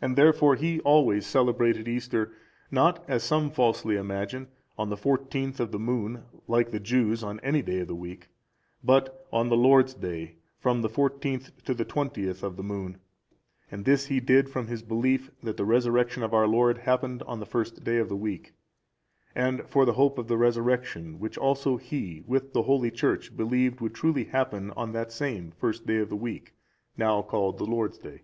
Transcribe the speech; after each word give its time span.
And 0.00 0.14
therefore 0.14 0.54
he 0.54 0.78
always 0.82 1.26
celebrated 1.26 1.88
Easter, 1.88 2.32
not 2.70 3.04
as 3.10 3.24
some 3.24 3.50
falsely 3.50 3.96
imagine, 3.96 4.46
on 4.78 4.90
the 4.90 4.96
fourteenth 4.96 5.58
of 5.58 5.72
the 5.72 5.78
moon, 5.80 6.22
like 6.46 6.70
the 6.70 6.78
Jews, 6.78 7.24
on 7.24 7.40
any 7.40 7.62
day 7.62 7.80
of 7.80 7.88
the 7.88 7.96
week, 7.96 8.28
but 8.84 9.26
on 9.32 9.48
the 9.48 9.56
Lord's 9.56 9.94
day, 9.94 10.36
from 10.60 10.82
the 10.82 10.88
fourteenth 10.88 11.64
to 11.64 11.74
the 11.74 11.84
twentieth 11.84 12.44
of 12.44 12.56
the 12.56 12.62
moon; 12.62 12.98
and 13.72 13.84
this 13.84 14.06
he 14.06 14.20
did 14.20 14.48
from 14.48 14.68
his 14.68 14.84
belief 14.84 15.32
that 15.42 15.56
the 15.56 15.64
Resurrection 15.64 16.22
of 16.22 16.32
our 16.32 16.46
Lord 16.46 16.78
happened 16.78 17.24
on 17.24 17.40
the 17.40 17.44
first 17.44 17.82
day 17.82 17.96
of 17.96 18.08
the 18.08 18.14
week, 18.16 18.52
and 19.34 19.66
for 19.66 19.84
the 19.84 19.94
hope 19.94 20.16
of 20.16 20.30
our 20.30 20.36
resurrection, 20.38 21.18
which 21.18 21.36
also 21.36 21.76
he, 21.76 22.22
with 22.24 22.52
the 22.52 22.62
holy 22.62 22.92
Church, 22.92 23.36
believed 23.36 23.80
would 23.80 23.94
truly 23.96 24.26
happen 24.26 24.70
on 24.76 24.92
that 24.92 25.10
same 25.10 25.50
first 25.58 25.86
day 25.86 25.98
of 25.98 26.08
the 26.08 26.14
week, 26.16 26.54
now 26.96 27.20
called 27.20 27.58
the 27.58 27.66
Lord's 27.66 27.98
day. 27.98 28.22